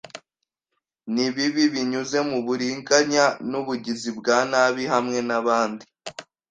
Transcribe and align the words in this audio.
Nibibi 1.13 1.63
binyuze 1.73 2.17
muburiganya 2.29 3.25
nubugizi 3.49 4.09
bwa 4.17 4.37
nabi 4.51 4.83
hamwe 4.93 5.17
nabandi 5.27 5.85